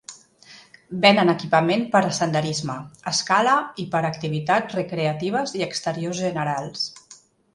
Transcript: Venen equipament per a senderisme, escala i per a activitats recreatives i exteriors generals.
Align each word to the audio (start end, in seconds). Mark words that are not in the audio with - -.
Venen 1.01 1.31
equipament 1.33 1.83
per 1.95 2.01
a 2.07 2.13
senderisme, 2.19 2.77
escala 3.11 3.53
i 3.85 3.85
per 3.95 4.01
a 4.01 4.09
activitats 4.11 4.77
recreatives 4.81 5.53
i 5.61 5.65
exteriors 5.69 6.25
generals. 6.29 6.91